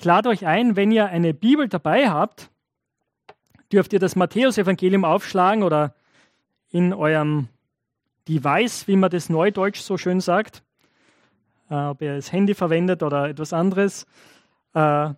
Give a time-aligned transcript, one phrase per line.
[0.00, 2.50] Ich lade euch ein, wenn ihr eine Bibel dabei habt,
[3.70, 5.94] dürft ihr das Matthäusevangelium aufschlagen oder
[6.70, 7.48] in eurem
[8.26, 10.62] Device, wie man das neudeutsch so schön sagt,
[11.68, 14.06] äh, ob ihr das Handy verwendet oder etwas anderes,
[14.72, 15.10] äh,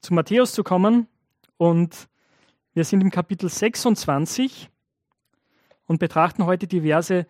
[0.00, 1.08] zu Matthäus zu kommen.
[1.56, 2.08] Und
[2.74, 4.70] wir sind im Kapitel 26
[5.88, 7.26] und betrachten heute die Verse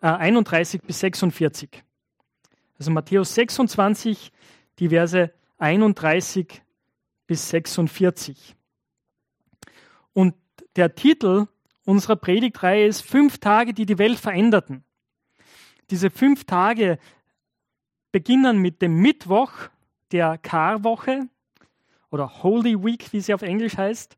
[0.00, 1.84] 31 äh, bis 46.
[2.78, 4.32] Also Matthäus 26,
[4.78, 6.62] die Verse 31
[7.26, 8.56] bis 46.
[10.12, 10.34] Und
[10.76, 11.46] der Titel
[11.84, 14.84] unserer Predigtreihe ist Fünf Tage, die die Welt veränderten.
[15.90, 16.98] Diese fünf Tage
[18.10, 19.52] beginnen mit dem Mittwoch
[20.12, 21.28] der Karwoche
[22.10, 24.16] oder Holy Week, wie sie auf Englisch heißt,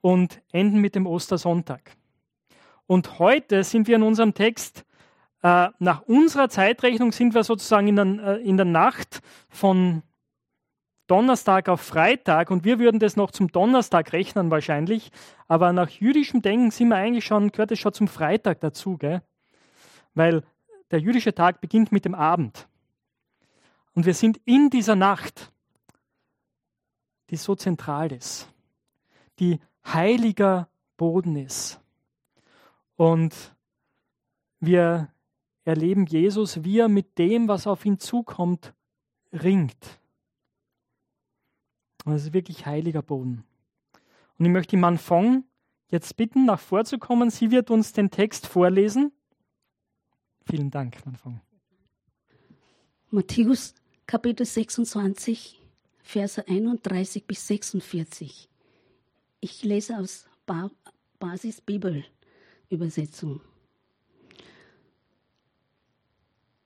[0.00, 1.96] und enden mit dem Ostersonntag.
[2.86, 4.84] Und heute sind wir in unserem Text,
[5.42, 10.02] äh, nach unserer Zeitrechnung sind wir sozusagen in der, äh, in der Nacht von
[11.12, 15.12] Donnerstag auf Freitag und wir würden das noch zum Donnerstag rechnen wahrscheinlich,
[15.46, 19.20] aber nach jüdischem Denken sind wir eigentlich schon, gehört es schon zum Freitag dazu, gell?
[20.14, 20.42] weil
[20.90, 22.66] der jüdische Tag beginnt mit dem Abend.
[23.92, 25.52] Und wir sind in dieser Nacht,
[27.28, 28.50] die so zentral ist,
[29.38, 31.78] die heiliger Boden ist.
[32.96, 33.54] Und
[34.60, 35.12] wir
[35.66, 38.72] erleben Jesus, wie er mit dem, was auf ihn zukommt,
[39.30, 39.98] ringt.
[42.04, 43.44] Und das ist wirklich heiliger Boden.
[44.38, 45.44] Und ich möchte die Fong
[45.88, 47.30] jetzt bitten, nach vorzukommen.
[47.30, 49.12] Sie wird uns den Text vorlesen.
[50.46, 51.40] Vielen Dank, Fong.
[53.10, 53.74] Matthäus
[54.06, 55.60] Kapitel 26,
[56.02, 58.48] Verse 31 bis 46.
[59.40, 60.70] Ich lese aus ba
[61.18, 62.04] Basis Bibel
[62.68, 63.40] Übersetzung.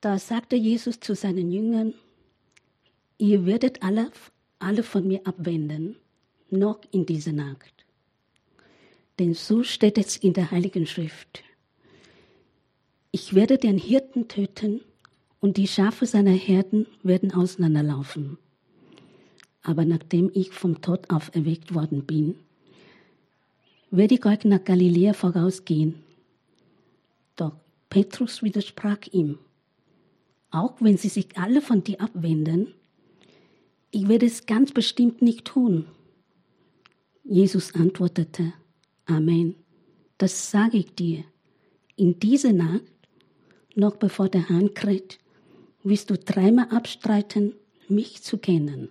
[0.01, 1.93] Da sagte Jesus zu seinen Jüngern,
[3.19, 4.11] ihr werdet alle
[4.59, 5.97] alle von mir abwenden,
[6.51, 7.85] noch in dieser Nacht.
[9.19, 11.43] Denn so steht es in der Heiligen Schrift.
[13.11, 14.81] Ich werde den Hirten töten
[15.41, 18.39] und die Schafe seiner Herden werden auseinanderlaufen.
[19.63, 22.37] Aber nachdem ich vom Tod auferweckt worden bin,
[23.91, 26.03] werde ich euch nach Galiläa vorausgehen.
[27.37, 27.53] Doch
[27.89, 29.39] Petrus widersprach ihm.
[30.51, 32.75] Auch wenn sie sich alle von dir abwenden,
[33.97, 35.87] ich werde es ganz bestimmt nicht tun.
[37.25, 38.53] Jesus antwortete,
[39.07, 39.55] Amen,
[40.19, 41.25] das sage ich dir.
[41.97, 42.83] In dieser Nacht,
[43.75, 45.19] noch bevor der Hahn kräht,
[45.83, 47.55] wirst du dreimal abstreiten,
[47.89, 48.91] mich zu kennen.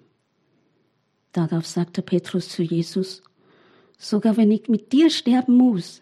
[1.34, 3.22] Darauf sagte Petrus zu Jesus,
[4.00, 6.02] sogar wenn ich mit dir sterben muss,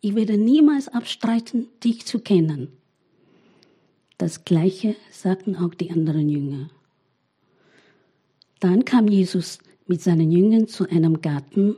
[0.00, 2.72] ich werde niemals abstreiten, dich zu kennen.
[4.18, 6.68] Das gleiche sagten auch die anderen Jünger.
[8.60, 11.76] Dann kam Jesus mit seinen Jüngern zu einem Garten,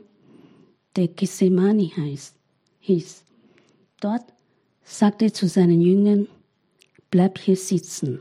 [0.95, 2.35] der Gethsemane heißt,
[2.81, 3.23] hieß.
[4.01, 4.25] Dort
[4.83, 6.27] sagte er zu seinen Jüngern,
[7.09, 8.19] bleib hier sitzen.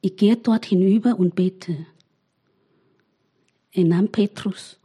[0.00, 1.86] Ich gehe dort hinüber und bete.
[3.72, 4.78] Er nahm Petrus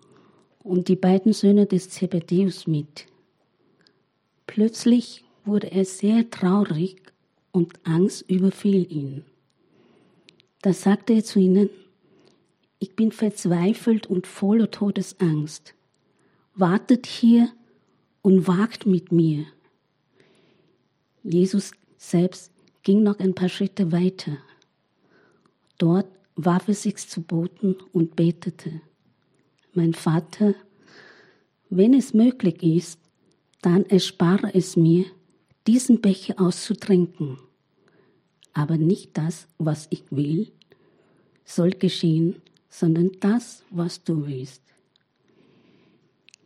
[0.64, 3.06] und die beiden Söhne des Zebedäus mit.
[4.48, 6.98] Plötzlich wurde er sehr traurig
[7.52, 9.24] und Angst überfiel ihn.
[10.62, 11.70] Da sagte er zu ihnen,
[12.82, 15.76] ich bin verzweifelt und voller Todesangst.
[16.56, 17.50] Wartet hier
[18.24, 19.46] und wagt mit mir.
[21.24, 24.36] Jesus selbst ging noch ein paar Schritte weiter.
[25.78, 28.82] Dort warf er sich zu Boden und betete.
[29.74, 30.56] Mein Vater,
[31.70, 33.00] wenn es möglich ist,
[33.62, 35.06] dann erspare es mir,
[35.68, 37.38] diesen Becher auszutrinken.
[38.54, 40.52] Aber nicht das, was ich will,
[41.46, 44.64] soll geschehen, sondern das, was du willst.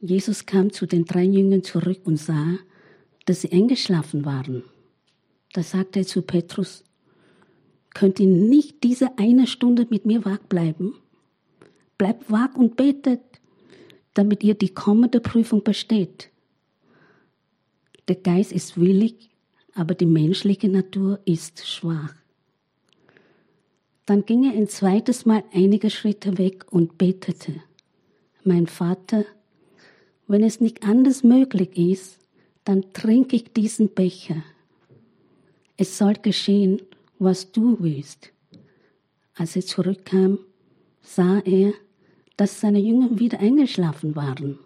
[0.02, 2.58] Jesus kam zu den drei Jüngern zurück und sah,
[3.26, 4.64] dass sie eingeschlafen waren.
[5.54, 6.84] Da sagte er zu Petrus,
[7.94, 10.96] könnt ihr nicht diese eine Stunde mit mir wach bleiben?
[11.98, 13.22] Bleibt wach und betet,
[14.16, 16.30] damit ihr die kommende Prüfung besteht.
[18.08, 19.30] Der Geist ist willig,
[19.74, 22.14] aber die menschliche Natur ist schwach.
[24.06, 27.54] Dann ging er ein zweites Mal einige Schritte weg und betete.
[28.44, 29.26] Mein Vater,
[30.28, 32.20] wenn es nicht anders möglich ist,
[32.64, 34.44] dann trinke ich diesen Becher.
[35.78, 36.82] Es soll geschehen,
[37.20, 38.32] was du willst.
[39.36, 40.40] Als er zurückkam,
[41.02, 41.74] sah er,
[42.38, 44.60] dass seine Jünger wieder eingeschlafen waren.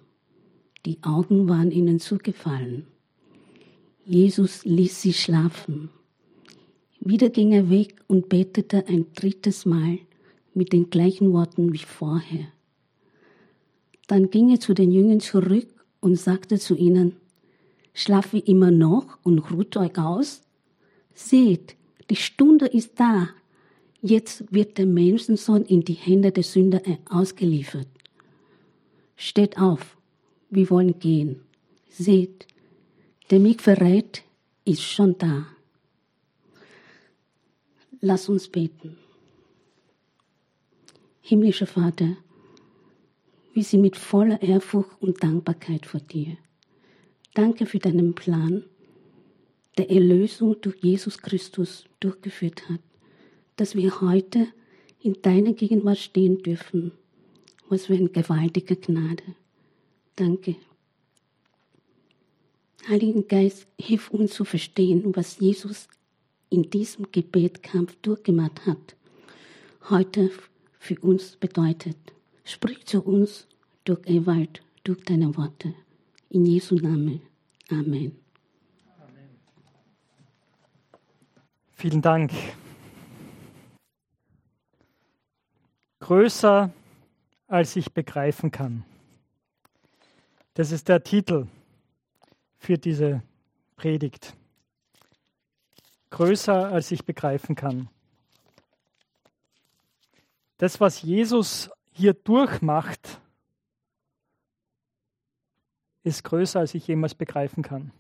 [0.86, 2.88] Die Augen waren ihnen zugefallen.
[4.06, 5.90] Jesus ließ sie schlafen.
[7.00, 10.00] Wieder ging er weg und betete ein drittes Mal
[10.54, 12.48] mit den gleichen Worten wie vorher.
[14.08, 15.68] Dann ging er zu den Jüngern zurück
[16.02, 17.16] und sagte zu ihnen,
[17.94, 20.42] Schlaft ihr immer noch und ruht euch aus?
[21.14, 21.76] Seht,
[22.10, 23.30] die Stunde ist da.
[24.02, 27.88] Jetzt wird der Menschensohn in die Hände der Sünder ausgeliefert.
[29.18, 29.98] Steht auf,
[30.50, 31.42] wir wollen gehen.
[31.90, 32.48] Seht,
[33.32, 34.24] der mich verrät,
[34.64, 35.48] ist schon da.
[38.02, 38.98] Lass uns beten.
[41.20, 42.16] Himmlischer Vater,
[43.54, 46.38] wir sind mit voller Ehrfurcht und Dankbarkeit vor dir.
[47.34, 48.64] Danke für deinen Plan,
[49.78, 52.80] der Erlösung durch Jesus Christus durchgeführt hat,
[53.58, 54.48] dass wir heute
[55.02, 56.94] in deiner Gegenwart stehen dürfen.
[57.68, 59.24] Was für eine gewaltige Gnade.
[60.16, 60.56] Danke.
[62.88, 65.90] Heiligen Geist, hilf uns zu verstehen, was Jesus
[66.50, 68.96] in diesem Gebetkampf durchgemacht hat,
[69.90, 70.32] heute
[70.80, 71.98] für uns bedeutet.
[72.44, 73.48] Sprich zu uns
[73.84, 75.74] durch Ewald, durch deine Worte.
[76.30, 77.22] In Jesu Namen.
[77.70, 78.16] Amen.
[79.00, 79.30] Amen.
[81.72, 82.32] Vielen Dank.
[86.00, 86.72] Größer,
[87.48, 88.84] als ich begreifen kann.
[90.56, 91.48] Das ist der Titel
[92.58, 93.22] für diese
[93.76, 94.36] Predigt.
[96.12, 97.90] Größer, als ich begreifen kann.
[100.58, 103.22] Das, was Jesus hier durchmacht,
[106.04, 107.92] ist größer, als ich jemals begreifen kann.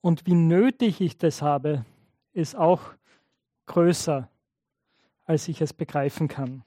[0.00, 1.84] Und wie nötig ich das habe,
[2.32, 2.80] ist auch
[3.66, 4.30] größer,
[5.24, 6.62] als ich es begreifen kann.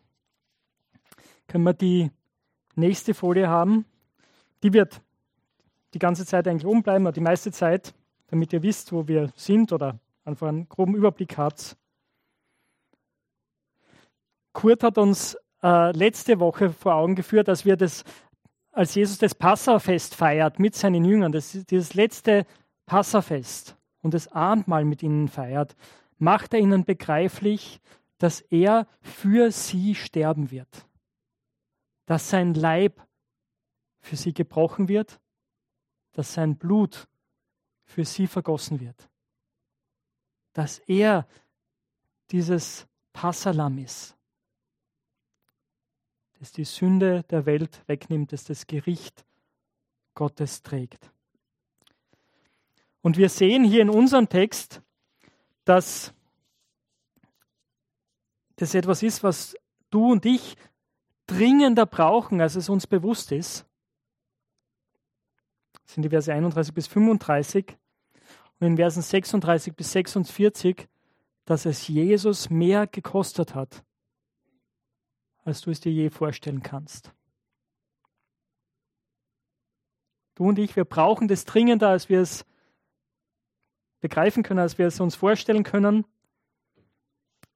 [1.47, 2.11] Können wir die
[2.75, 3.85] nächste Folie haben?
[4.61, 5.01] Die wird
[5.93, 7.93] die ganze Zeit eigentlich umbleiben, oder die meiste Zeit,
[8.29, 11.75] damit ihr wisst, wo wir sind oder einfach einen groben Überblick habt.
[14.53, 18.03] Kurt hat uns äh, letzte Woche vor Augen geführt, dass wir das,
[18.71, 22.45] als Jesus das Passafest feiert mit seinen Jüngern, das, dieses letzte
[22.85, 25.75] Passafest und das Abendmahl mit ihnen feiert,
[26.17, 27.79] macht er ihnen begreiflich,
[28.17, 30.85] dass er für sie sterben wird,
[32.05, 33.01] dass sein Leib
[34.01, 35.19] für sie gebrochen wird,
[36.13, 37.07] dass sein Blut
[37.89, 39.09] für sie vergossen wird,
[40.53, 41.27] dass er
[42.29, 44.15] dieses Passalam ist,
[46.39, 49.25] das die Sünde der Welt wegnimmt, das das Gericht
[50.13, 51.11] Gottes trägt.
[53.01, 54.83] Und wir sehen hier in unserem Text,
[55.65, 56.13] dass
[58.57, 59.55] das etwas ist, was
[59.89, 60.55] du und ich
[61.25, 63.65] dringender brauchen, als es uns bewusst ist.
[65.89, 67.75] Sind die Verse 31 bis 35
[68.59, 70.87] und in Versen 36 bis 46,
[71.45, 73.83] dass es Jesus mehr gekostet hat,
[75.43, 77.11] als du es dir je vorstellen kannst.
[80.35, 82.45] Du und ich, wir brauchen das dringender, als wir es
[83.99, 86.05] begreifen können, als wir es uns vorstellen können.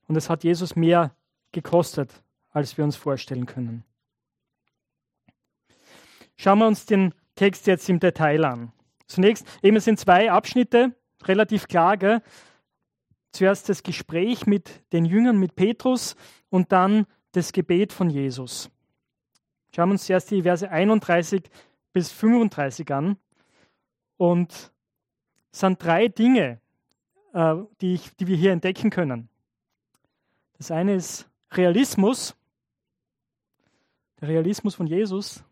[0.07, 1.15] Und es hat Jesus mehr
[1.51, 3.83] gekostet, als wir uns vorstellen können.
[6.35, 8.71] Schauen wir uns den Text jetzt im Detail an.
[9.07, 11.97] Zunächst, eben sind zwei Abschnitte, relativ klar.
[11.97, 12.21] Gell?
[13.31, 16.15] Zuerst das Gespräch mit den Jüngern, mit Petrus
[16.49, 18.69] und dann das Gebet von Jesus.
[19.75, 21.49] Schauen wir uns zuerst die Verse 31
[21.94, 23.18] bis 35 an.
[24.18, 24.71] Und
[25.52, 26.59] es sind drei Dinge,
[27.33, 29.30] äh, die, ich, die wir hier entdecken können.
[30.57, 32.35] Das eine ist Realismus,
[34.21, 35.44] der Realismus von Jesus.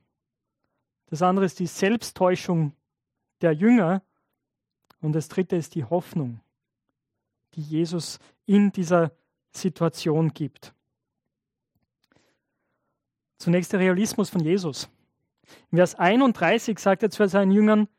[1.12, 2.74] Das andere ist die Selbsttäuschung
[3.42, 4.02] der Jünger.
[5.02, 6.40] Und das dritte ist die Hoffnung,
[7.54, 9.12] die Jesus in dieser
[9.52, 10.74] Situation gibt.
[13.38, 14.90] Zunächst der Realismus von Jesus.
[15.72, 17.90] In Vers 31 sagt er zu seinen Jüngern,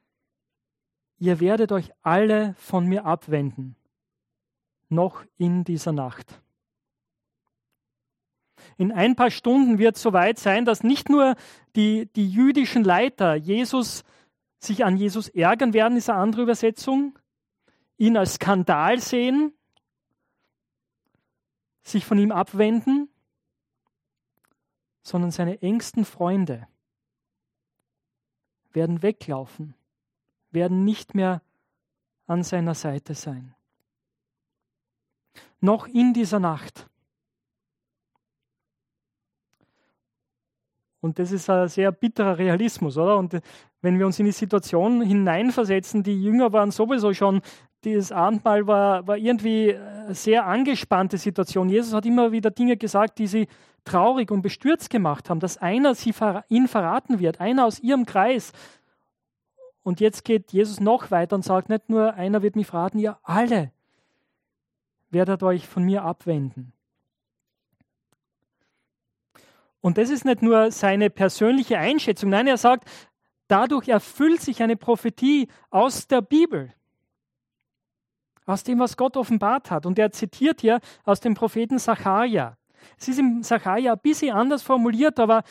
[1.18, 3.76] ihr werdet euch alle von mir abwenden,
[4.88, 6.41] noch in dieser Nacht.
[8.82, 11.36] In ein paar Stunden wird es soweit sein, dass nicht nur
[11.76, 14.02] die, die jüdischen Leiter Jesus
[14.58, 17.16] sich an Jesus ärgern werden, ist eine andere Übersetzung,
[17.96, 19.52] ihn als Skandal sehen,
[21.82, 23.08] sich von ihm abwenden,
[25.04, 26.66] sondern seine engsten Freunde
[28.72, 29.74] werden weglaufen,
[30.50, 31.40] werden nicht mehr
[32.26, 33.54] an seiner Seite sein.
[35.60, 36.88] Noch in dieser Nacht
[41.02, 43.18] Und das ist ein sehr bitterer Realismus, oder?
[43.18, 43.40] Und
[43.80, 47.42] wenn wir uns in die Situation hineinversetzen, die Jünger waren sowieso schon,
[47.82, 51.68] dieses Abendmahl war, war irgendwie eine sehr angespannte Situation.
[51.68, 53.48] Jesus hat immer wieder Dinge gesagt, die sie
[53.84, 56.14] traurig und bestürzt gemacht haben, dass einer sie,
[56.48, 58.52] ihn verraten wird, einer aus ihrem Kreis.
[59.82, 63.18] Und jetzt geht Jesus noch weiter und sagt, nicht nur einer wird mich verraten, ihr
[63.24, 63.72] alle
[65.10, 66.72] werdet euch von mir abwenden.
[69.82, 72.88] Und das ist nicht nur seine persönliche Einschätzung, nein, er sagt,
[73.48, 76.72] dadurch erfüllt sich eine Prophetie aus der Bibel,
[78.46, 79.84] aus dem, was Gott offenbart hat.
[79.84, 82.56] Und er zitiert hier aus dem Propheten Sacharja.
[82.96, 85.42] Es ist im Sacharja ein bisschen anders formuliert, aber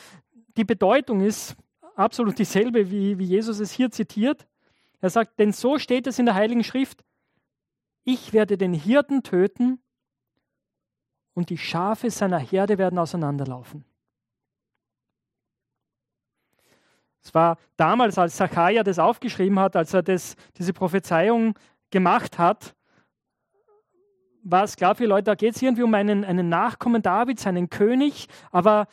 [0.56, 1.54] die Bedeutung ist
[1.94, 4.46] absolut dieselbe, wie, wie Jesus es hier zitiert.
[5.00, 7.04] Er sagt, denn so steht es in der Heiligen Schrift,
[8.04, 9.78] ich werde den Hirten töten
[11.34, 13.84] und die Schafe seiner Herde werden auseinanderlaufen.
[17.24, 21.54] Es war damals, als Zachariah das aufgeschrieben hat, als er das, diese Prophezeiung
[21.90, 22.74] gemacht hat,
[24.42, 27.70] war es klar für Leute, da geht es irgendwie um einen, einen Nachkommen Davids, einen
[27.70, 28.88] König, aber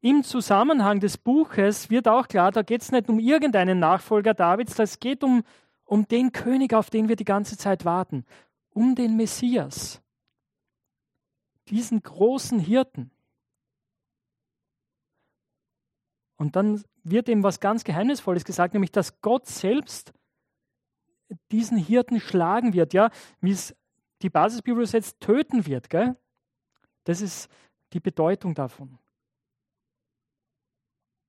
[0.00, 4.78] im Zusammenhang des Buches wird auch klar, da geht es nicht um irgendeinen Nachfolger Davids,
[4.78, 5.42] es geht um,
[5.84, 8.24] um den König, auf den wir die ganze Zeit warten,
[8.70, 10.00] um den Messias,
[11.68, 13.10] diesen großen Hirten.
[16.36, 20.12] Und dann wird ihm was ganz Geheimnisvolles gesagt, nämlich dass Gott selbst
[21.50, 23.10] diesen Hirten schlagen wird, ja,
[23.40, 23.74] wie es
[24.22, 25.90] die Basisbibel übersetzt, töten wird.
[25.90, 26.16] Gell?
[27.04, 27.48] Das ist
[27.92, 28.98] die Bedeutung davon.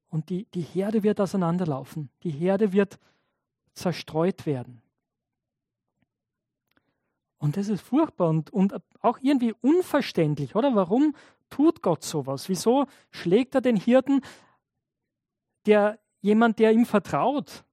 [0.09, 2.09] Und die, die Herde wird auseinanderlaufen.
[2.23, 2.97] Die Herde wird
[3.73, 4.81] zerstreut werden.
[7.39, 10.73] Und das ist furchtbar und, und auch irgendwie unverständlich, oder?
[10.75, 11.15] Warum
[11.49, 12.49] tut Gott sowas?
[12.49, 14.21] Wieso schlägt er den Hirten,
[15.67, 17.63] der jemand, der ihm vertraut?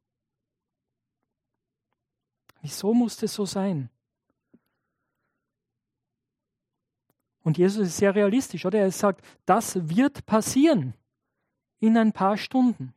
[2.60, 3.90] Wieso muss das so sein?
[7.42, 8.78] Und Jesus ist sehr realistisch, oder?
[8.78, 10.94] Er sagt, das wird passieren
[11.78, 12.94] in ein paar Stunden.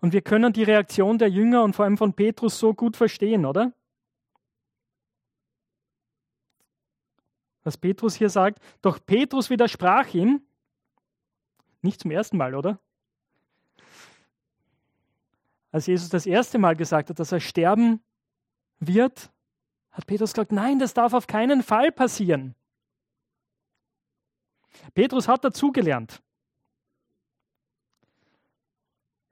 [0.00, 3.44] Und wir können die Reaktion der Jünger und vor allem von Petrus so gut verstehen,
[3.44, 3.72] oder?
[7.64, 10.42] Was Petrus hier sagt, doch Petrus widersprach ihm,
[11.82, 12.78] nicht zum ersten Mal, oder?
[15.72, 18.02] Als Jesus das erste Mal gesagt hat, dass er sterben
[18.80, 19.30] wird,
[19.90, 22.54] hat Petrus gesagt, nein, das darf auf keinen Fall passieren.
[24.94, 26.22] Petrus hat dazugelernt.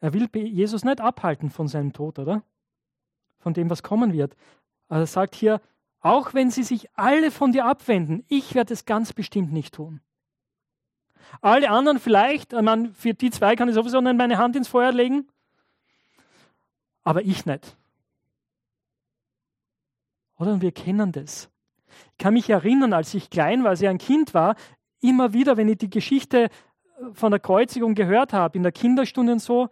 [0.00, 2.43] Er will Jesus nicht abhalten von seinem Tod, oder?
[3.38, 4.37] Von dem, was kommen wird.
[4.88, 5.61] Er sagt hier,
[6.00, 10.00] auch wenn sie sich alle von dir abwenden, ich werde es ganz bestimmt nicht tun.
[11.40, 14.68] Alle anderen vielleicht, ich meine, für die zwei kann ich sowieso nicht meine Hand ins
[14.68, 15.26] Feuer legen,
[17.04, 17.76] aber ich nicht.
[20.38, 20.52] Oder?
[20.52, 21.50] Und wir kennen das.
[22.12, 24.56] Ich kann mich erinnern, als ich klein war, als ich ein Kind war,
[25.00, 26.50] immer wieder, wenn ich die Geschichte äh,
[27.12, 29.68] von der Kreuzigung gehört habe, in der Kinderstunde und so,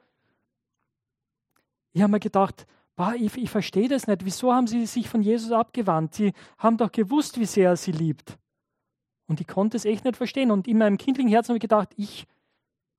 [1.92, 4.24] ich habe mir gedacht, bah, ich, ich verstehe das nicht.
[4.24, 6.14] Wieso haben sie sich von Jesus abgewandt?
[6.14, 8.38] Sie haben doch gewusst, wie sehr er sie liebt.
[9.28, 10.50] Und ich konnte es echt nicht verstehen.
[10.50, 12.26] Und in meinem kindlichen Herzen habe ich gedacht, ich,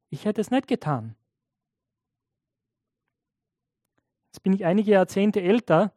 [0.10, 1.16] ich hätte es nicht getan.
[4.28, 5.94] Jetzt bin ich einige Jahrzehnte älter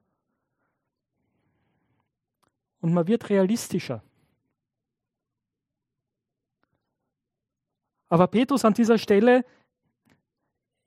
[2.81, 4.03] und man wird realistischer.
[8.09, 9.45] Aber Petrus an dieser Stelle,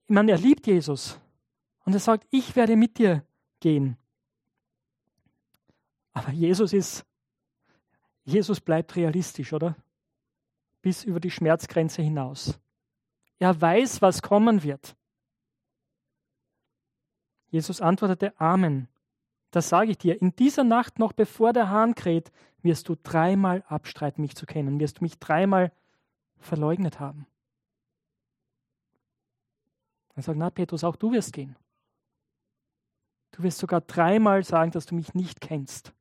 [0.06, 1.20] ich meine, er liebt Jesus.
[1.86, 3.26] Und er sagt, ich werde mit dir
[3.60, 3.98] gehen.
[6.12, 7.06] Aber Jesus ist,
[8.24, 9.76] Jesus bleibt realistisch, oder?
[10.82, 12.60] Bis über die Schmerzgrenze hinaus.
[13.40, 14.96] Er weiß, was kommen wird.
[17.50, 18.88] Jesus antwortete, Amen.
[19.52, 22.32] Das sage ich dir, in dieser Nacht noch bevor der Hahn kräht,
[22.64, 25.72] wirst du dreimal abstreiten, mich zu kennen, wirst du mich dreimal
[26.40, 27.28] verleugnet haben.
[30.16, 31.56] Er sagt, na Petrus, auch du wirst gehen.
[33.32, 35.94] Du wirst sogar dreimal sagen, dass du mich nicht kennst.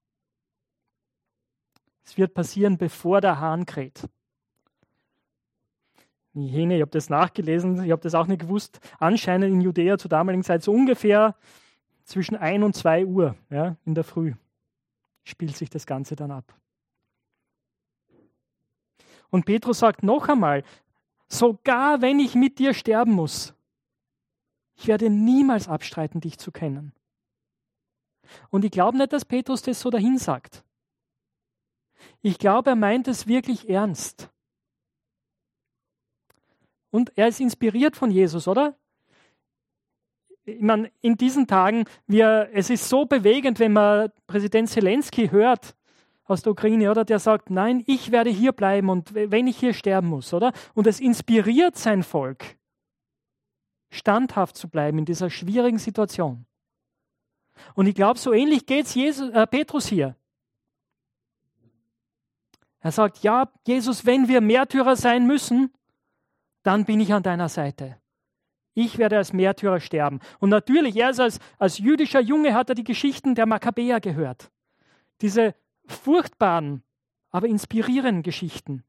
[2.04, 4.08] Es wird passieren, bevor der Hahn kräht.
[6.34, 9.98] Die Hähne, ich habe das nachgelesen, ich habe das auch nicht gewusst, anscheinend in Judäa
[9.98, 11.36] zur damaligen Zeit so ungefähr
[12.04, 14.34] zwischen 1 und 2 Uhr ja, in der Früh
[15.24, 16.54] spielt sich das Ganze dann ab.
[19.30, 20.64] Und Petrus sagt noch einmal,
[21.28, 23.54] sogar wenn ich mit dir sterben muss,
[24.74, 26.92] ich werde niemals abstreiten, dich zu kennen.
[28.50, 30.64] Und ich glaube nicht, dass Petrus das so dahin sagt.
[32.22, 34.30] Ich glaube, er meint es wirklich ernst.
[36.90, 38.76] Und er ist inspiriert von Jesus, oder?
[40.44, 45.76] ich meine, in diesen Tagen, wir, es ist so bewegend, wenn man Präsident Zelensky hört
[46.24, 47.04] aus der Ukraine, oder?
[47.04, 50.52] Der sagt, nein, ich werde hier bleiben und wenn ich hier sterben muss, oder?
[50.74, 52.44] Und es inspiriert sein Volk,
[53.90, 56.46] standhaft zu bleiben in dieser schwierigen Situation.
[57.74, 60.16] Und ich glaube, so ähnlich geht es äh, Petrus hier.
[62.82, 65.72] Er sagt, ja, Jesus, wenn wir Märtyrer sein müssen,
[66.64, 67.96] dann bin ich an deiner Seite.
[68.74, 70.20] Ich werde als Märtyrer sterben.
[70.40, 74.50] Und natürlich, er als, als jüdischer Junge hat er die Geschichten der Makkabäer gehört.
[75.20, 75.54] Diese
[75.86, 76.82] furchtbaren,
[77.30, 78.82] aber inspirierenden Geschichten,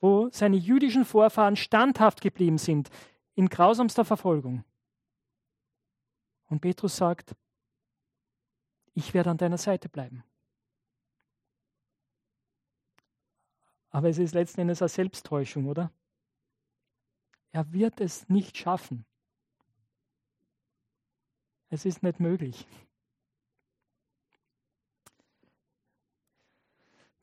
[0.00, 2.90] wo seine jüdischen Vorfahren standhaft geblieben sind
[3.34, 4.64] in grausamster Verfolgung.
[6.48, 7.34] Und Petrus sagt,
[8.94, 10.22] ich werde an deiner Seite bleiben.
[13.98, 15.90] Aber es ist letzten Endes eine Selbsttäuschung, oder?
[17.50, 19.04] Er wird es nicht schaffen.
[21.68, 22.64] Es ist nicht möglich.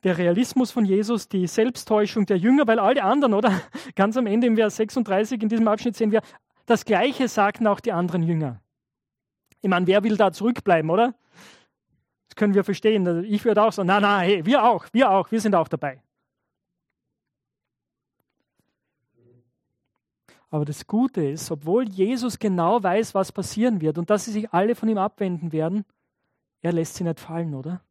[0.03, 3.62] Der Realismus von Jesus, die Selbsttäuschung der Jünger, weil alle anderen, oder?
[3.96, 6.24] Ganz am Ende im Vers 36 in diesem Abschnitt sehen wir,
[6.65, 8.62] das Gleiche sagten auch die anderen Jünger.
[9.62, 11.15] Ich meine, wer will da zurückbleiben, oder?
[12.27, 13.24] Das können wir verstehen.
[13.24, 16.01] Ich würde auch sagen, nein, nein, hey, wir auch, wir auch, wir sind auch dabei.
[20.50, 24.54] Aber das Gute ist, obwohl Jesus genau weiß, was passieren wird und dass sie sich
[24.54, 25.86] alle von ihm abwenden werden,
[26.62, 27.82] er lässt sie nicht fallen, oder?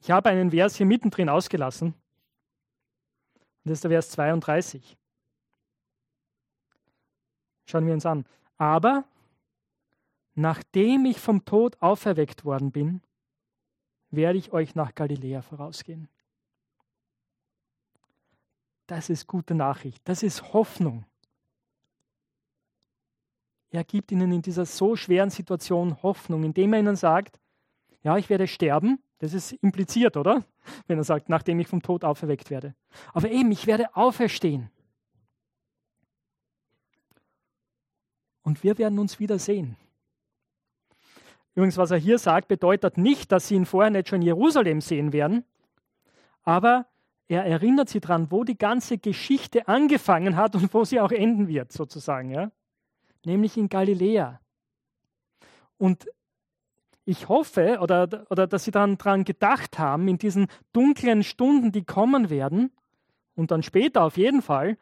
[0.00, 1.88] Ich habe einen Vers hier mittendrin ausgelassen.
[1.88, 4.96] Und das ist der Vers 32.
[7.66, 8.26] Schauen wir uns an.
[8.58, 9.04] Aber
[10.34, 13.00] nachdem ich vom Tod auferweckt worden bin,
[14.10, 16.08] werde ich euch nach Galiläa vorausgehen.
[18.92, 20.06] Das ist gute Nachricht.
[20.06, 21.06] Das ist Hoffnung.
[23.70, 27.40] Er gibt ihnen in dieser so schweren Situation Hoffnung, indem er ihnen sagt,
[28.02, 29.02] ja, ich werde sterben.
[29.16, 30.44] Das ist impliziert, oder?
[30.88, 32.74] Wenn er sagt, nachdem ich vom Tod auferweckt werde.
[33.14, 34.70] Aber eben, ich werde auferstehen.
[38.42, 39.78] Und wir werden uns wiedersehen.
[41.54, 44.82] Übrigens, was er hier sagt, bedeutet nicht, dass sie ihn vorher nicht schon in Jerusalem
[44.82, 45.46] sehen werden,
[46.42, 46.91] aber
[47.28, 51.48] er erinnert sie daran, wo die ganze Geschichte angefangen hat und wo sie auch enden
[51.48, 52.50] wird, sozusagen, ja?
[53.24, 54.40] nämlich in Galiläa.
[55.78, 56.06] Und
[57.04, 61.84] ich hoffe, oder, oder dass Sie dann daran gedacht haben, in diesen dunklen Stunden, die
[61.84, 62.70] kommen werden,
[63.34, 64.76] und dann später auf jeden Fall,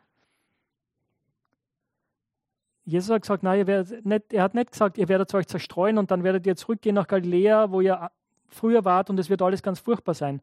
[2.84, 3.64] Jesus hat gesagt, nein,
[4.02, 7.06] nicht, er hat nicht gesagt, ihr werdet euch zerstreuen und dann werdet ihr zurückgehen nach
[7.06, 8.10] Galiläa, wo ihr
[8.48, 10.42] früher wart und es wird alles ganz furchtbar sein.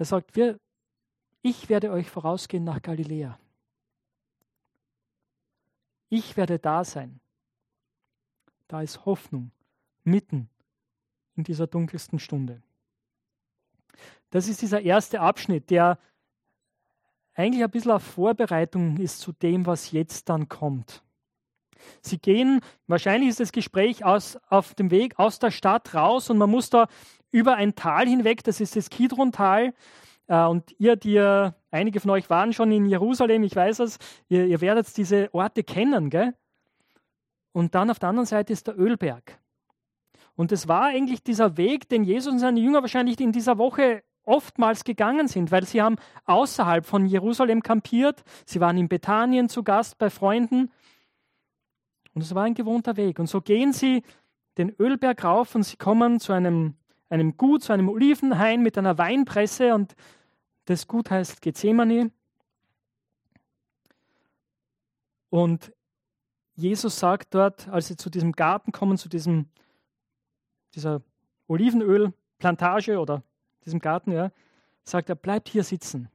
[0.00, 0.58] Er sagt, wir,
[1.42, 3.38] ich werde euch vorausgehen nach Galiläa.
[6.08, 7.20] Ich werde da sein.
[8.66, 9.50] Da ist Hoffnung
[10.02, 10.48] mitten
[11.36, 12.62] in dieser dunkelsten Stunde.
[14.30, 15.98] Das ist dieser erste Abschnitt, der
[17.34, 21.02] eigentlich ein bisschen eine Vorbereitung ist zu dem, was jetzt dann kommt.
[22.00, 26.38] Sie gehen, wahrscheinlich ist das Gespräch aus, auf dem Weg aus der Stadt raus und
[26.38, 26.88] man muss da
[27.30, 29.74] über ein Tal hinweg, das ist das Kidron-Tal.
[30.26, 31.18] Äh, und ihr, die
[31.70, 35.62] einige von euch waren schon in Jerusalem, ich weiß es, ihr, ihr werdet diese Orte
[35.62, 36.10] kennen.
[36.10, 36.34] Gell?
[37.52, 39.38] Und dann auf der anderen Seite ist der Ölberg.
[40.36, 44.02] Und es war eigentlich dieser Weg, den Jesus und seine Jünger wahrscheinlich in dieser Woche
[44.24, 49.62] oftmals gegangen sind, weil sie haben außerhalb von Jerusalem kampiert, sie waren in Bethanien zu
[49.62, 50.70] Gast bei Freunden
[52.14, 53.18] und es war ein gewohnter Weg.
[53.18, 54.02] Und so gehen sie
[54.58, 56.74] den Ölberg rauf und sie kommen zu einem,
[57.10, 59.94] einem Gut, zu einem Olivenhain mit einer Weinpresse und
[60.64, 62.10] das Gut heißt Gethsemane.
[65.28, 65.72] Und
[66.54, 69.48] Jesus sagt dort, als sie zu diesem Garten kommen, zu diesem,
[70.74, 71.02] dieser
[71.48, 73.22] Olivenölplantage oder
[73.64, 74.30] diesem Garten, ja,
[74.84, 76.08] sagt er, bleibt hier sitzen.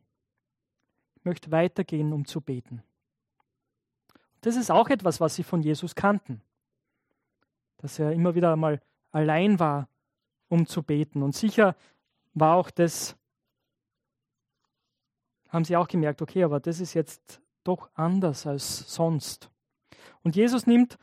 [1.15, 2.83] Ich möchte weitergehen, um zu beten.
[4.41, 6.41] Das ist auch etwas, was sie von Jesus kannten.
[7.77, 8.81] Dass er immer wieder einmal
[9.11, 9.89] allein war,
[10.47, 11.23] um zu beten.
[11.23, 11.75] Und sicher
[12.33, 13.17] war auch das
[15.55, 19.49] haben sie auch gemerkt, okay, aber das ist jetzt doch anders als sonst.
[20.21, 20.97] Und Jesus nimmt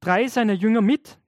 [0.00, 1.18] drei seiner Jünger mit.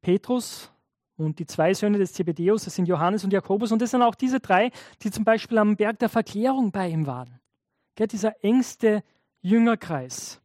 [0.00, 0.70] Petrus
[1.16, 3.72] und die zwei Söhne des Zebedeus, das sind Johannes und Jakobus.
[3.72, 4.70] Und das sind auch diese drei,
[5.02, 7.40] die zum Beispiel am Berg der Verklärung bei ihm waren.
[7.96, 9.02] Gell, dieser engste
[9.42, 10.40] Jüngerkreis.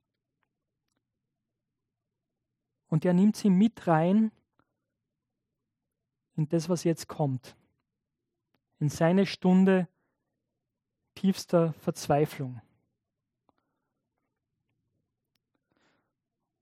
[2.88, 4.32] Und er nimmt sie mit rein
[6.36, 7.56] in das, was jetzt kommt
[8.80, 9.88] in seine Stunde
[11.16, 12.62] tiefster Verzweiflung.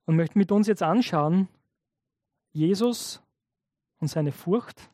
[0.06, 1.48] und möchte mit uns jetzt anschauen,
[2.52, 3.22] Jesus
[4.00, 4.90] und seine Furcht,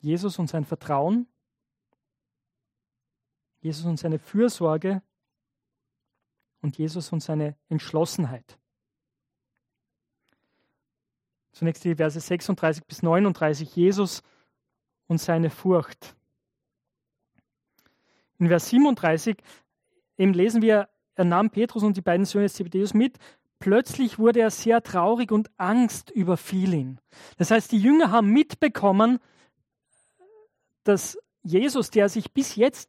[0.00, 1.26] Jesus und sein Vertrauen,
[3.60, 5.02] Jesus und seine Fürsorge
[6.62, 8.58] und Jesus und seine Entschlossenheit.
[11.58, 14.22] Zunächst die Verse 36 bis 39, Jesus
[15.08, 16.14] und seine Furcht.
[18.38, 19.36] In Vers 37
[20.18, 23.18] eben lesen wir, er nahm Petrus und die beiden Söhne Zebedeus mit.
[23.58, 27.00] Plötzlich wurde er sehr traurig und Angst überfiel ihn.
[27.38, 29.18] Das heißt, die Jünger haben mitbekommen,
[30.84, 32.88] dass Jesus, der sich bis jetzt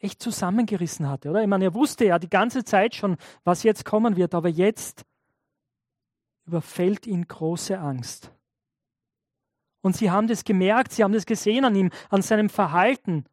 [0.00, 1.42] echt zusammengerissen hatte, oder?
[1.42, 5.04] Ich meine, er wusste ja die ganze Zeit schon, was jetzt kommen wird, aber jetzt
[6.46, 8.32] überfällt ihn große Angst.
[9.82, 13.24] Und sie haben das gemerkt, sie haben das gesehen an ihm, an seinem Verhalten.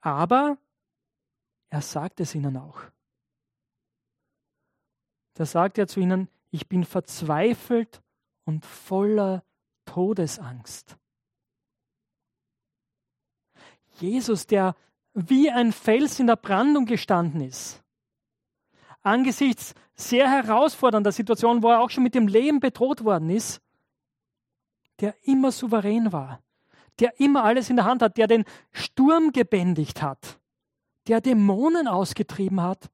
[0.00, 0.58] Aber
[1.70, 2.80] er sagt es ihnen auch.
[5.34, 8.02] Da sagt er zu ihnen, ich bin verzweifelt
[8.44, 9.44] und voller
[9.84, 10.96] Todesangst.
[14.00, 14.76] Jesus, der
[15.14, 17.82] wie ein Fels in der Brandung gestanden ist,
[19.02, 19.74] angesichts
[20.08, 23.60] sehr herausfordernder Situationen, wo er auch schon mit dem Leben bedroht worden ist,
[25.00, 26.42] der immer souverän war,
[27.00, 30.40] der immer alles in der Hand hat, der den Sturm gebändigt hat,
[31.08, 32.90] der Dämonen ausgetrieben hat.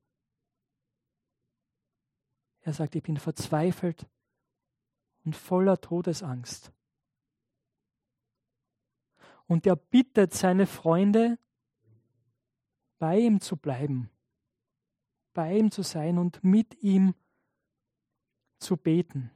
[2.61, 4.07] Er sagt, ich bin verzweifelt
[5.25, 6.73] und voller Todesangst
[9.49, 11.39] und er bittet seine Freunde,
[12.99, 14.11] bei ihm zu bleiben,
[15.39, 17.15] bei ihm zu sein und mit ihm
[18.59, 19.31] zu beten.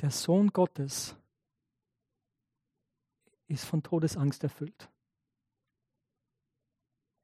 [0.00, 1.14] Der Sohn Gottes
[3.46, 4.90] ist von Todesangst erfüllt.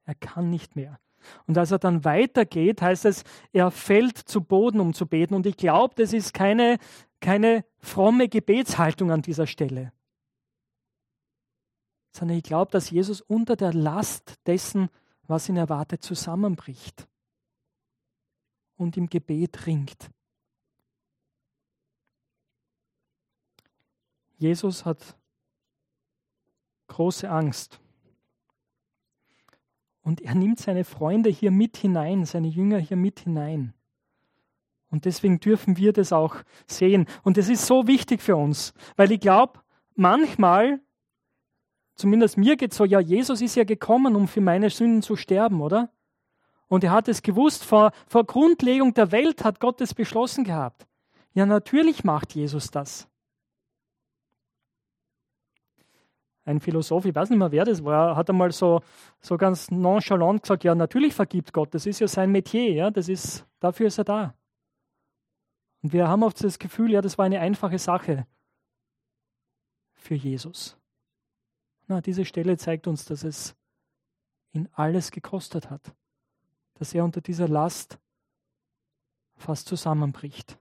[0.05, 0.97] Er kann nicht mehr.
[1.45, 5.33] Und als er dann weitergeht, heißt es, er fällt zu Boden, um zu beten.
[5.33, 6.77] Und ich glaube, das ist keine,
[7.19, 9.91] keine fromme Gebetshaltung an dieser Stelle,
[12.11, 14.89] sondern ich glaube, dass Jesus unter der Last dessen,
[15.27, 17.07] was ihn erwartet, zusammenbricht
[18.77, 20.09] und im Gebet ringt.
[24.37, 25.17] Jesus hat
[26.87, 27.79] große Angst.
[30.01, 33.73] Und er nimmt seine Freunde hier mit hinein, seine Jünger hier mit hinein.
[34.89, 37.05] Und deswegen dürfen wir das auch sehen.
[37.23, 39.59] Und das ist so wichtig für uns, weil ich glaube,
[39.95, 40.81] manchmal,
[41.99, 45.61] zumindest mir geht so, ja, Jesus ist ja gekommen, um für meine Sünden zu sterben,
[45.61, 45.89] oder?
[46.67, 50.87] Und er hat es gewusst, vor, vor Grundlegung der Welt hat Gott es beschlossen gehabt.
[51.33, 53.07] Ja, natürlich macht Jesus das.
[56.45, 58.81] Ein Philosoph, ich weiß nicht mehr, wer das war, hat einmal so,
[59.19, 63.07] so ganz nonchalant gesagt, ja, natürlich vergibt Gott, das ist ja sein Metier, ja, das
[63.07, 64.33] ist, dafür ist er da.
[65.83, 68.25] Und wir haben oft das Gefühl, ja, das war eine einfache Sache
[69.93, 70.78] für Jesus.
[71.89, 73.55] Na, diese Stelle zeigt uns, dass es
[74.53, 75.95] ihn alles gekostet hat,
[76.75, 77.97] dass er unter dieser Last
[79.37, 80.59] fast zusammenbricht.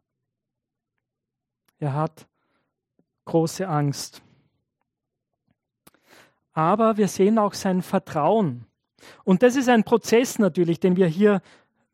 [1.78, 2.26] Er hat
[3.26, 4.22] große Angst.
[6.52, 8.64] Aber wir sehen auch sein Vertrauen.
[9.22, 11.42] Und das ist ein Prozess natürlich, den wir hier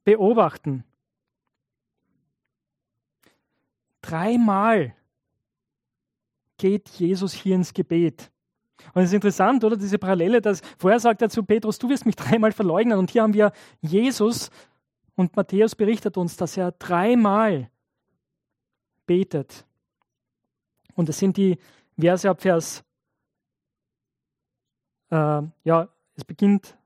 [0.04, 0.84] beobachten.
[4.00, 4.94] Dreimal
[6.56, 8.30] geht Jesus hier ins Gebet.
[8.92, 9.76] Und es ist interessant, oder?
[9.76, 12.98] Diese Parallele, dass vorher sagt er zu Petrus, du wirst mich dreimal verleugnen.
[12.98, 14.50] Und hier haben wir Jesus
[15.16, 17.70] und Matthäus berichtet uns, dass er dreimal
[19.06, 19.64] betet.
[20.94, 21.58] Und das sind die
[21.98, 22.84] Verse ab Vers,
[25.10, 26.76] äh, ja, es beginnt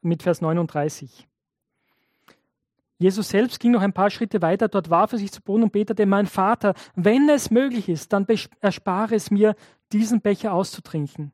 [0.00, 1.26] mit Vers 39.
[3.00, 5.72] Jesus selbst ging noch ein paar Schritte weiter, dort warf er sich zu Boden und
[5.72, 8.26] betete, mein Vater, wenn es möglich ist, dann
[8.60, 9.54] erspare es mir,
[9.92, 11.32] diesen Becher auszutrinken.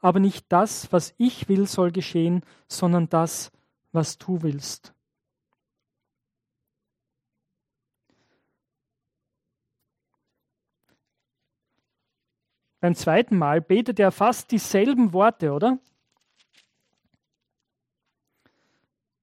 [0.00, 3.50] Aber nicht das, was ich will, soll geschehen, sondern das,
[3.92, 4.94] was du willst.
[12.80, 15.78] Beim zweiten Mal betet er fast dieselben Worte, oder?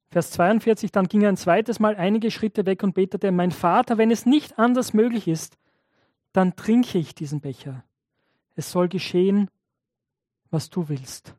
[0.10, 4.00] Vers 42, dann ging er ein zweites Mal einige Schritte weg und betete, mein Vater,
[4.00, 5.60] wenn es nicht anders möglich ist,
[6.34, 7.84] dann trinke ich diesen Becher.
[8.56, 9.50] Es soll geschehen,
[10.50, 11.36] was du willst.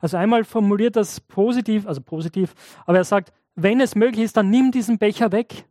[0.00, 2.54] Also einmal formuliert das positiv, also positiv,
[2.86, 5.66] aber er sagt, wenn es möglich ist, dann nimm diesen Becher weg.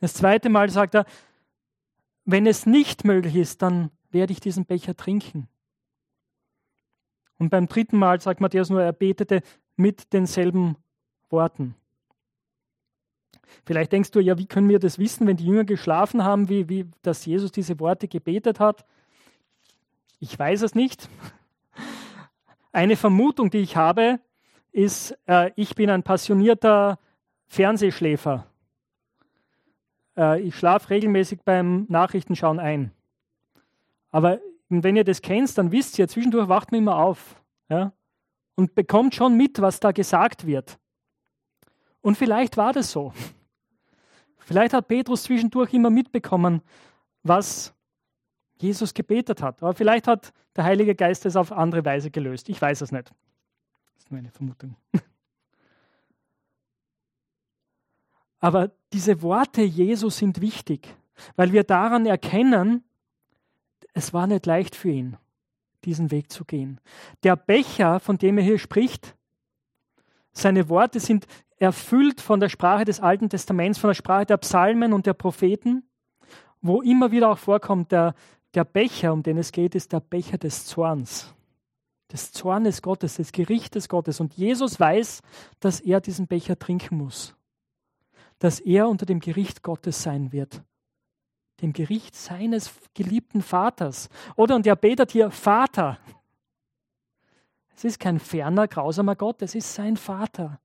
[0.00, 1.06] Das zweite Mal sagt er,
[2.24, 5.48] wenn es nicht möglich ist, dann werde ich diesen Becher trinken.
[7.38, 9.42] Und beim dritten Mal sagt Matthäus nur, er betete
[9.76, 10.76] mit denselben
[11.30, 11.74] Worten.
[13.64, 16.68] Vielleicht denkst du, ja, wie können wir das wissen, wenn die Jünger geschlafen haben, wie,
[16.68, 18.84] wie dass Jesus diese Worte gebetet hat?
[20.22, 21.08] Ich weiß es nicht.
[22.70, 24.20] Eine Vermutung, die ich habe,
[24.70, 27.00] ist, äh, ich bin ein passionierter
[27.48, 28.46] Fernsehschläfer.
[30.16, 32.92] Äh, ich schlafe regelmäßig beim Nachrichtenschauen ein.
[34.12, 37.92] Aber wenn ihr das kennt, dann wisst ihr, zwischendurch wacht man immer auf ja,
[38.54, 40.78] und bekommt schon mit, was da gesagt wird.
[42.00, 43.12] Und vielleicht war das so.
[44.38, 46.62] Vielleicht hat Petrus zwischendurch immer mitbekommen,
[47.24, 47.74] was
[48.62, 49.62] Jesus gebetet hat.
[49.62, 52.48] Aber vielleicht hat der Heilige Geist es auf andere Weise gelöst.
[52.48, 53.08] Ich weiß es nicht.
[53.08, 54.76] Das ist meine Vermutung.
[58.40, 60.94] Aber diese Worte Jesu sind wichtig,
[61.36, 62.82] weil wir daran erkennen,
[63.94, 65.16] es war nicht leicht für ihn,
[65.84, 66.80] diesen Weg zu gehen.
[67.22, 69.14] Der Becher, von dem er hier spricht,
[70.32, 71.26] seine Worte sind
[71.58, 75.84] erfüllt von der Sprache des Alten Testaments, von der Sprache der Psalmen und der Propheten,
[76.60, 78.14] wo immer wieder auch vorkommt, der,
[78.54, 81.34] der Becher, um den es geht, ist der Becher des Zorns,
[82.10, 84.20] des Zornes Gottes, des Gerichtes Gottes.
[84.20, 85.22] Und Jesus weiß,
[85.60, 87.34] dass er diesen Becher trinken muss,
[88.38, 90.62] dass er unter dem Gericht Gottes sein wird,
[91.62, 94.08] dem Gericht seines geliebten Vaters.
[94.36, 95.98] Oder, und er betet hier Vater.
[97.74, 100.60] Es ist kein ferner, grausamer Gott, es ist sein Vater.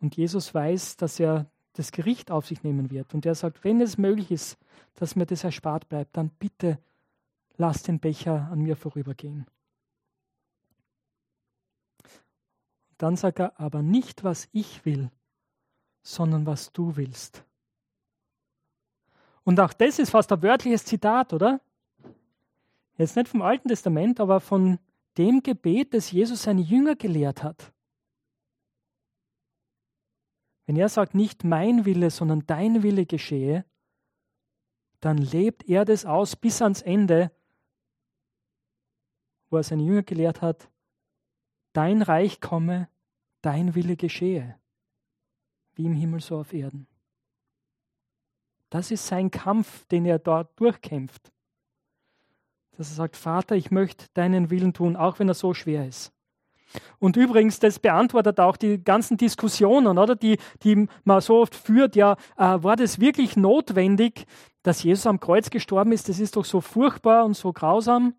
[0.00, 3.14] Und Jesus weiß, dass er das Gericht auf sich nehmen wird.
[3.14, 4.58] Und er sagt, wenn es möglich ist,
[4.94, 6.78] dass mir das erspart bleibt, dann bitte
[7.56, 9.46] lass den Becher an mir vorübergehen.
[12.98, 15.10] Dann sagt er, aber nicht, was ich will,
[16.02, 17.44] sondern was du willst.
[19.44, 21.60] Und auch das ist fast ein wörtliches Zitat, oder?
[22.96, 24.78] Jetzt nicht vom Alten Testament, aber von
[25.18, 27.72] dem Gebet, das Jesus seine Jünger gelehrt hat.
[30.66, 33.64] Wenn er sagt, nicht mein Wille, sondern dein Wille geschehe,
[35.00, 37.32] dann lebt er das aus bis ans Ende,
[39.50, 40.70] wo er seine Jünger gelehrt hat,
[41.72, 42.88] dein Reich komme,
[43.42, 44.58] dein Wille geschehe,
[45.74, 46.86] wie im Himmel so auf Erden.
[48.70, 51.30] Das ist sein Kampf, den er dort durchkämpft.
[52.70, 56.12] Dass er sagt, Vater, ich möchte deinen Willen tun, auch wenn er so schwer ist.
[56.98, 61.96] Und übrigens, das beantwortet auch die ganzen Diskussionen, oder, die, die man so oft führt.
[61.96, 64.26] Ja, äh, war das wirklich notwendig,
[64.62, 66.08] dass Jesus am Kreuz gestorben ist?
[66.08, 68.14] Das ist doch so furchtbar und so grausam.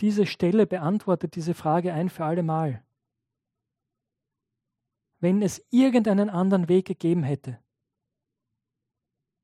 [0.00, 2.82] Diese Stelle beantwortet diese Frage ein für alle Mal.
[5.18, 7.58] Wenn es irgendeinen anderen Weg gegeben hätte,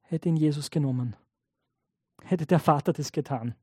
[0.01, 1.17] hätte ihn Jesus genommen.
[2.23, 3.55] Hätte der Vater das getan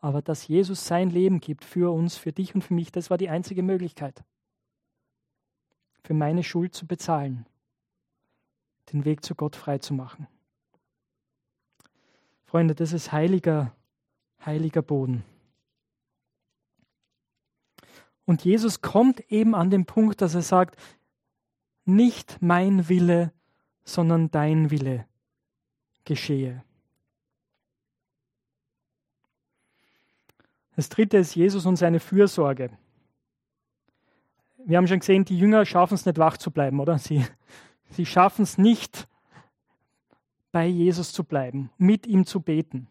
[0.00, 3.18] aber dass Jesus sein Leben gibt für uns, für dich und für mich, das war
[3.18, 4.24] die einzige Möglichkeit,
[6.02, 7.46] für meine Schuld zu bezahlen,
[8.92, 10.26] den Weg zu Gott frei zu machen.
[12.44, 13.74] Freunde, das ist heiliger,
[14.44, 15.24] heiliger Boden.
[18.24, 20.76] Und Jesus kommt eben an den Punkt, dass er sagt,
[21.84, 23.32] nicht mein Wille,
[23.84, 25.06] sondern dein Wille
[26.04, 26.64] geschehe.
[30.80, 32.70] Das dritte ist Jesus und seine Fürsorge.
[34.64, 36.96] Wir haben schon gesehen, die Jünger schaffen es nicht wach zu bleiben, oder?
[36.96, 37.22] Sie,
[37.90, 39.06] sie schaffen es nicht,
[40.52, 42.88] bei Jesus zu bleiben, mit ihm zu beten.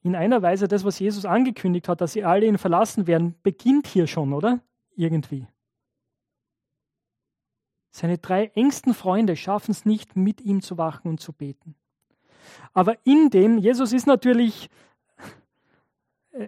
[0.00, 3.86] In einer Weise, das, was Jesus angekündigt hat, dass sie alle ihn verlassen werden, beginnt
[3.86, 4.60] hier schon, oder?
[4.94, 5.46] Irgendwie.
[7.90, 11.74] Seine drei engsten Freunde schaffen es nicht, mit ihm zu wachen und zu beten.
[12.72, 14.70] Aber in dem, Jesus ist natürlich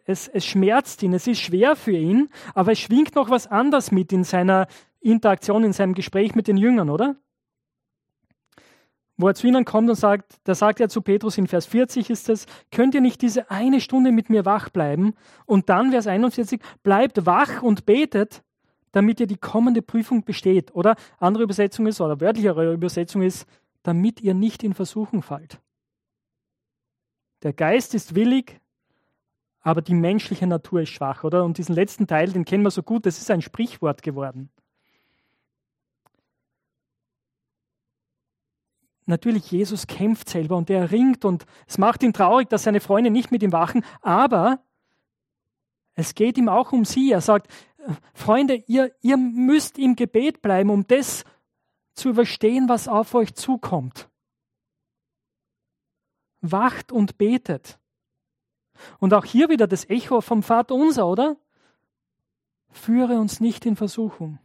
[0.07, 3.91] es, es schmerzt ihn, es ist schwer für ihn, aber es schwingt noch was anderes
[3.91, 4.67] mit in seiner
[5.01, 7.17] Interaktion, in seinem Gespräch mit den Jüngern, oder?
[9.17, 12.09] Wo er zu ihnen kommt und sagt, da sagt er zu Petrus in Vers 40
[12.09, 15.15] ist es, könnt ihr nicht diese eine Stunde mit mir wach bleiben?
[15.45, 18.45] Und dann Vers 41, bleibt wach und betet,
[18.93, 20.75] damit ihr die kommende Prüfung besteht.
[20.75, 23.47] Oder andere Übersetzung ist, oder wörtlichere Übersetzung ist,
[23.83, 25.61] damit ihr nicht in Versuchung fallt.
[27.43, 28.61] Der Geist ist willig,
[29.61, 31.45] aber die menschliche Natur ist schwach, oder?
[31.45, 34.51] Und diesen letzten Teil, den kennen wir so gut, das ist ein Sprichwort geworden.
[39.07, 43.11] Natürlich, Jesus kämpft selber und er ringt und es macht ihn traurig, dass seine Freunde
[43.11, 44.63] nicht mit ihm wachen, aber
[45.95, 47.11] es geht ihm auch um sie.
[47.11, 47.51] Er sagt,
[48.13, 51.25] Freunde, ihr, ihr müsst im Gebet bleiben, um das
[51.95, 54.09] zu überstehen, was auf euch zukommt.
[56.41, 57.79] wacht und betet.
[58.99, 61.37] Und auch hier wieder das Echo vom Vater unser, oder?
[62.71, 64.39] Führe uns nicht in Versuchung.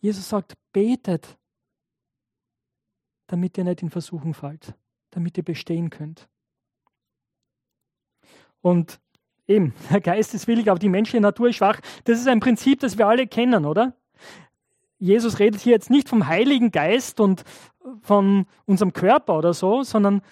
[0.00, 1.38] Jesus sagt, betet,
[3.26, 4.74] damit ihr nicht in Versuchung fallt,
[5.10, 6.28] damit ihr bestehen könnt.
[8.60, 9.00] Und
[9.46, 11.80] eben, der Geist ist willig, aber die menschliche Natur ist schwach.
[12.04, 13.94] Das ist ein Prinzip, das wir alle kennen, oder?
[14.98, 17.44] Jesus redet hier jetzt nicht vom Heiligen Geist und
[18.02, 20.22] von unserem Körper oder so, sondern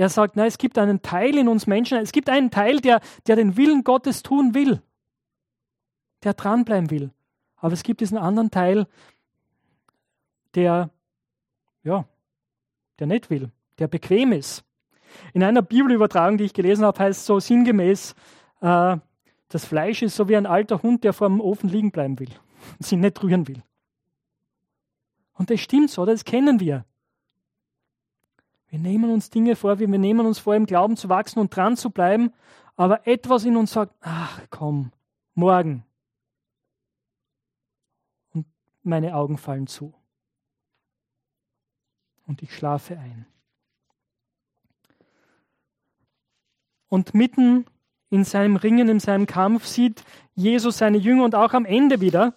[0.00, 3.00] er sagt, na, es gibt einen Teil in uns Menschen, es gibt einen Teil, der,
[3.26, 4.80] der den Willen Gottes tun will,
[6.22, 7.10] der dranbleiben will.
[7.56, 8.86] Aber es gibt diesen anderen Teil,
[10.54, 10.88] der,
[11.82, 12.06] ja,
[12.98, 14.64] der nicht will, der bequem ist.
[15.34, 18.14] In einer Bibelübertragung, die ich gelesen habe, heißt es so sinngemäß,
[18.62, 18.96] äh,
[19.48, 22.30] das Fleisch ist so wie ein alter Hund, der vor dem Ofen liegen bleiben will
[22.78, 23.62] und sich nicht rühren will.
[25.34, 26.86] Und das stimmt so, das kennen wir.
[28.70, 31.76] Wir nehmen uns Dinge vor, wir nehmen uns vor, im Glauben zu wachsen und dran
[31.76, 32.32] zu bleiben,
[32.76, 34.92] aber etwas in uns sagt, ach komm,
[35.34, 35.84] morgen.
[38.32, 38.46] Und
[38.84, 39.92] meine Augen fallen zu.
[42.28, 43.26] Und ich schlafe ein.
[46.88, 47.66] Und mitten
[48.08, 50.04] in seinem Ringen, in seinem Kampf sieht
[50.34, 52.34] Jesus seine Jünger und auch am Ende wieder,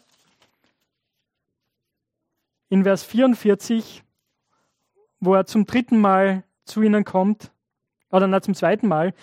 [2.69, 4.02] in Vers 44,
[5.25, 7.51] wo er zum dritten Mal zu ihnen kommt,
[8.12, 9.13] oder na, zum zweiten Mal,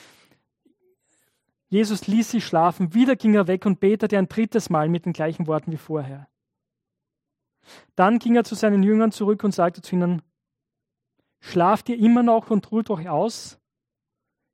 [1.68, 5.12] Jesus ließ sie schlafen, wieder ging er weg und betete ein drittes Mal mit den
[5.12, 6.28] gleichen Worten wie vorher.
[7.94, 10.22] Dann ging er zu seinen Jüngern zurück und sagte zu ihnen,
[11.40, 13.58] Schlaft ihr immer noch und ruht euch aus?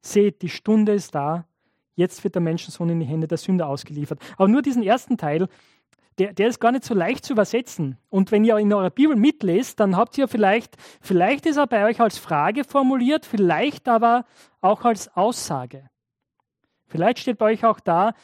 [0.03, 1.47] Seht, die Stunde ist da,
[1.97, 4.21] jetzt wird der Menschensohn in die Hände der Sünder ausgeliefert.
[4.37, 5.49] Aber nur diesen ersten Teil,
[6.19, 7.99] der, der ist gar nicht so leicht zu übersetzen.
[8.09, 11.85] Und wenn ihr in eurer Bibel mitlest, dann habt ihr vielleicht, vielleicht ist er bei
[11.85, 14.25] euch als Frage formuliert, vielleicht aber
[14.61, 15.89] auch als Aussage.
[16.87, 18.15] Vielleicht steht bei euch auch da,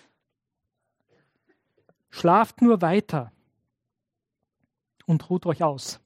[2.11, 3.33] schlaft nur weiter
[5.07, 6.01] und ruht euch aus.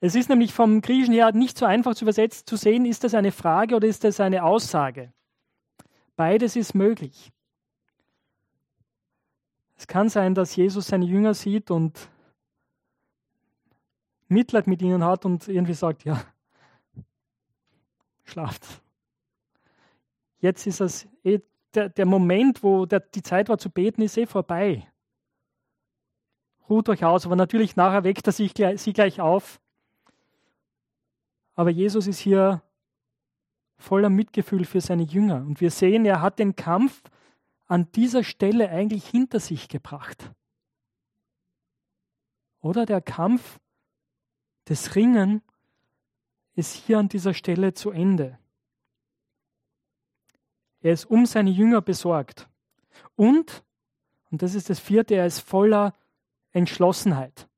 [0.00, 3.14] Es ist nämlich vom Griechischen her nicht so einfach zu übersetzen, zu sehen, ist das
[3.14, 5.12] eine Frage oder ist das eine Aussage.
[6.16, 7.32] Beides ist möglich.
[9.82, 12.08] Es kann sein, dass Jesus seine Jünger sieht und
[14.28, 16.22] Mitleid mit ihnen hat und irgendwie sagt, ja,
[18.22, 18.64] schlaft.
[20.38, 21.40] Jetzt ist es eh,
[21.74, 24.86] der, der Moment, wo der, die Zeit war zu beten, ist eh vorbei.
[26.70, 29.60] Ruht euch aus, aber natürlich nachher weckt er sich sie gleich auf.
[31.56, 32.62] Aber Jesus ist hier
[33.78, 35.38] voller Mitgefühl für seine Jünger.
[35.38, 37.02] Und wir sehen, er hat den Kampf
[37.66, 40.32] an dieser Stelle eigentlich hinter sich gebracht.
[42.60, 43.58] Oder der Kampf,
[44.68, 45.42] des Ringen
[46.54, 48.38] ist hier an dieser Stelle zu Ende.
[50.80, 52.48] Er ist um seine Jünger besorgt.
[53.16, 53.64] Und,
[54.30, 55.94] und das ist das vierte, er ist voller
[56.50, 57.48] Entschlossenheit.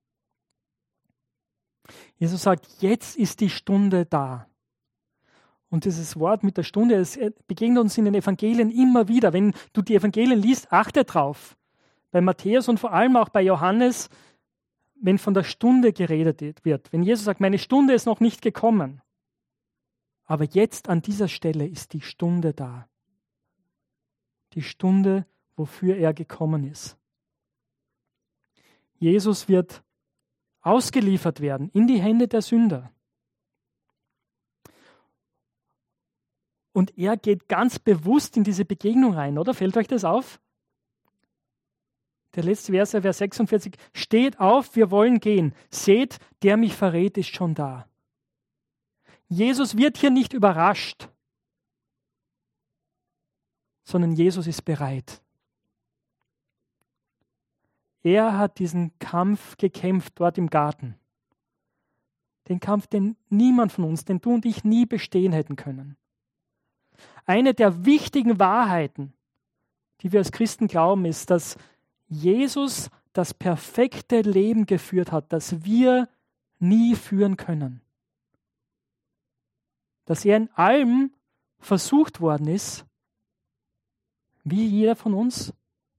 [2.16, 4.48] Jesus sagt, jetzt ist die Stunde da.
[5.74, 9.32] Und dieses Wort mit der Stunde, es begegnet uns in den Evangelien immer wieder.
[9.32, 11.56] Wenn du die Evangelien liest, achte drauf.
[12.12, 14.08] Bei Matthäus und vor allem auch bei Johannes,
[14.94, 16.92] wenn von der Stunde geredet wird.
[16.92, 19.02] Wenn Jesus sagt, meine Stunde ist noch nicht gekommen.
[20.26, 22.88] Aber jetzt an dieser Stelle ist die Stunde da.
[24.52, 26.96] Die Stunde, wofür er gekommen ist.
[29.00, 29.82] Jesus wird
[30.60, 32.93] ausgeliefert werden in die Hände der Sünder.
[36.74, 39.54] Und er geht ganz bewusst in diese Begegnung rein, oder?
[39.54, 40.40] Fällt euch das auf?
[42.34, 43.76] Der letzte Vers, Vers 46.
[43.92, 45.54] Steht auf, wir wollen gehen.
[45.70, 47.88] Seht, der mich verrät, ist schon da.
[49.28, 51.08] Jesus wird hier nicht überrascht,
[53.84, 55.22] sondern Jesus ist bereit.
[58.02, 60.96] Er hat diesen Kampf gekämpft dort im Garten.
[62.48, 65.96] Den Kampf, den niemand von uns, den du und ich nie bestehen hätten können
[67.26, 69.12] eine der wichtigen Wahrheiten,
[70.00, 71.56] die wir als Christen glauben, ist, dass
[72.08, 76.08] Jesus das perfekte Leben geführt hat, das wir
[76.58, 77.80] nie führen können.
[80.04, 81.14] Dass er in allem
[81.58, 82.84] versucht worden ist,
[84.42, 85.54] wie jeder von uns,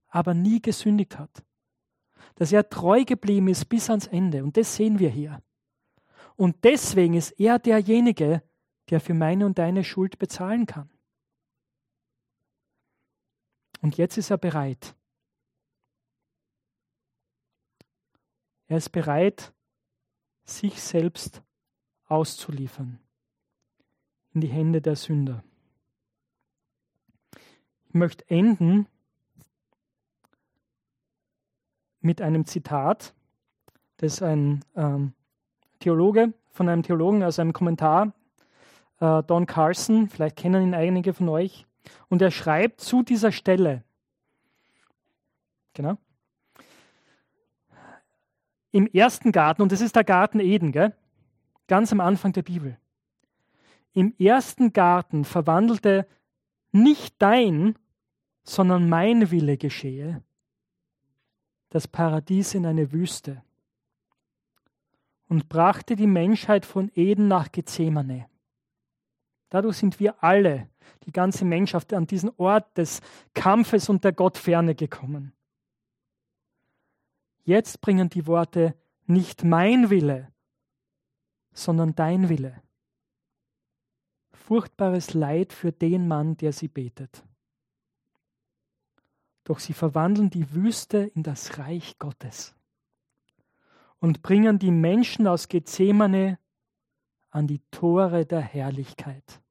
[0.10, 1.44] aber nie gesündigt hat.
[2.36, 4.44] Dass er treu geblieben ist bis ans Ende.
[4.44, 5.42] Und das sehen wir hier.
[6.36, 8.44] Und deswegen ist er derjenige, der
[9.00, 10.90] für meine und deine Schuld bezahlen kann.
[13.82, 14.96] Und jetzt ist er bereit.
[18.68, 19.54] Er ist bereit,
[20.44, 21.42] sich selbst
[22.08, 23.00] auszuliefern.
[24.34, 25.44] in die Hände der Sünder.
[27.88, 28.86] Ich möchte enden
[32.02, 33.14] mit einem Zitat,
[33.98, 35.14] das ein ähm,
[35.80, 38.14] Theologe von einem Theologen aus einem Kommentar,
[39.00, 41.66] äh, Don Carson, vielleicht kennen ihn einige von euch,
[42.10, 43.84] und er schreibt zu dieser Stelle,
[45.74, 45.98] genau,
[48.72, 50.94] im ersten Garten, und das ist der Garten Eden, gell?
[51.68, 52.78] ganz am Anfang der Bibel.
[53.94, 56.06] Im ersten Garten verwandelte
[56.72, 57.76] nicht dein,
[58.44, 60.22] sondern mein Wille geschehe,
[61.70, 63.42] das Paradies in eine Wüste
[65.28, 68.28] und brachte die Menschheit von Eden nach Gethsemane.
[69.50, 70.70] Dadurch sind wir alle,
[71.06, 73.02] die ganze Menschheit, an diesen Ort des
[73.34, 75.34] Kampfes und der Gottferne gekommen.
[77.44, 78.76] Jetzt bringen die Worte
[79.06, 80.32] nicht mein Wille,
[81.54, 82.62] sondern dein Wille.
[84.34, 87.24] Furchtbares Leid für den Mann, der sie betet.
[89.44, 92.56] Doch sie verwandeln die Wüste in das Reich Gottes
[94.00, 96.40] und bringen die Menschen aus Gethsemane
[97.36, 99.42] an die Tore der Herrlichkeit.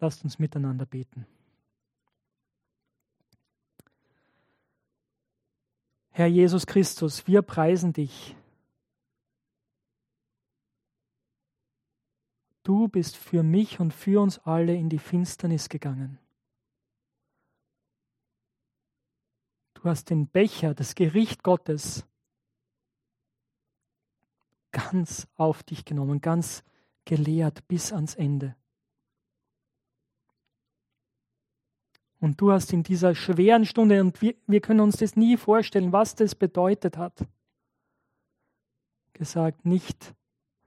[0.00, 1.28] Lasst uns miteinander beten.
[6.10, 8.34] Herr Jesus Christus, wir preisen dich.
[12.64, 16.18] Du bist für mich und für uns alle in die Finsternis gegangen.
[19.74, 22.04] Du hast den Becher, das Gericht Gottes,
[24.72, 26.64] ganz auf dich genommen, ganz
[27.04, 28.56] geleert bis ans Ende.
[32.20, 35.92] Und du hast in dieser schweren Stunde, und wir, wir können uns das nie vorstellen,
[35.92, 37.26] was das bedeutet hat,
[39.12, 40.14] gesagt, nicht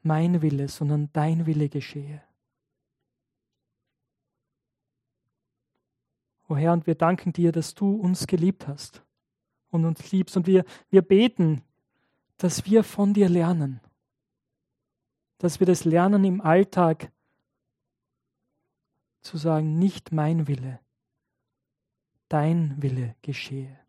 [0.02, 2.22] mein Wille, sondern dein Wille geschehe.
[6.48, 9.04] O Herr, und wir danken dir, dass du uns geliebt hast
[9.70, 10.38] und uns liebst.
[10.38, 11.64] Und wir, wir beten,
[12.38, 13.80] dass wir von dir lernen,
[15.38, 17.12] dass wir das lernen im Alltag
[19.22, 20.80] zu sagen, nicht mein Wille,
[22.30, 23.80] dein Wille geschehe.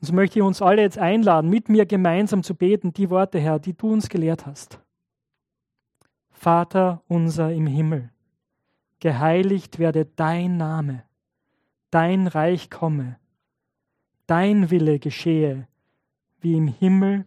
[0.00, 3.38] Und so möchte ich uns alle jetzt einladen, mit mir gemeinsam zu beten, die Worte,
[3.38, 4.80] Herr, die du uns gelehrt hast.
[6.30, 8.10] Vater unser im Himmel,
[8.98, 11.04] geheiligt werde dein Name,
[11.90, 13.18] dein Reich komme,
[14.26, 15.66] dein Wille geschehe,
[16.40, 17.26] wie im Himmel,